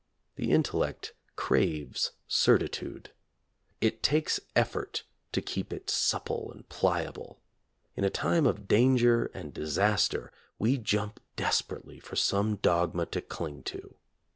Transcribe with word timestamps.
The 0.35 0.49
in 0.49 0.63
tellect 0.63 1.11
craves 1.35 2.13
certitude. 2.27 3.11
It 3.81 4.01
takes 4.01 4.39
effort 4.55 5.03
to 5.31 5.43
keep 5.43 5.71
it 5.71 5.91
supple 5.91 6.51
and 6.51 6.67
pliable. 6.69 7.39
In 7.95 8.03
a 8.03 8.09
time 8.09 8.47
of 8.47 8.67
danger 8.67 9.25
and 9.35 9.53
disaster 9.53 10.33
we 10.57 10.79
jump 10.79 11.19
desperately 11.35 11.99
for 11.99 12.15
some 12.15 12.55
dogma 12.55 13.05
to 13.13 13.21
cling 13.21 13.61
to. 13.65 13.93